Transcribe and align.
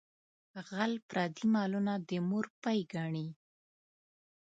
غل 0.69 0.93
پردي 1.09 1.45
مالونه 1.53 1.93
د 2.09 2.09
مور 2.27 2.45
پۍ 2.63 2.79
ګڼي. 2.93 3.27